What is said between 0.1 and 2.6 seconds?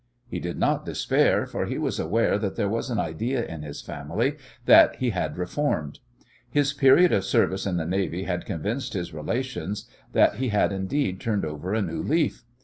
He did not despair, for he was aware that